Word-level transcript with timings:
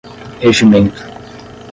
regimento 0.47 0.89